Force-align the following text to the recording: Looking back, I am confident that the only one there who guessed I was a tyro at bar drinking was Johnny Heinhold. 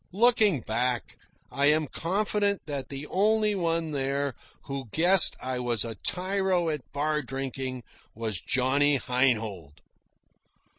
Looking 0.13 0.61
back, 0.61 1.15
I 1.51 1.67
am 1.67 1.85
confident 1.85 2.65
that 2.65 2.89
the 2.89 3.05
only 3.05 3.53
one 3.53 3.91
there 3.91 4.33
who 4.63 4.89
guessed 4.91 5.35
I 5.39 5.59
was 5.59 5.85
a 5.85 5.93
tyro 5.93 6.69
at 6.69 6.91
bar 6.91 7.21
drinking 7.21 7.83
was 8.15 8.41
Johnny 8.41 8.95
Heinhold. 8.97 9.79